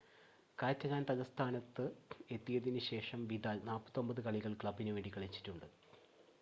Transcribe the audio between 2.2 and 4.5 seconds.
എത്തിയതിന് ശേഷം വിദാൽ 49